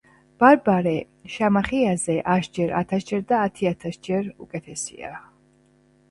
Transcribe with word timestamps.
ბარბარე 0.43 0.93
შამახიაზე 1.33 2.15
ასჯერ, 2.35 2.73
ათასჯერ 2.79 3.21
და 3.33 3.41
ათიათასჯერ 3.49 4.31
უკეთესია 4.47 5.13